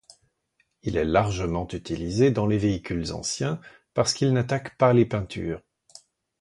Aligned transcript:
Il 0.81 0.97
est 0.97 1.05
largement 1.05 1.67
utilisé 1.67 2.31
dans 2.31 2.47
les 2.47 2.57
véhicules 2.57 3.11
anciens 3.13 3.61
parce 3.93 4.13
qu'il 4.15 4.33
n'attaque 4.33 4.75
pas 4.79 4.93
les 4.93 5.05
peintures. 5.05 5.61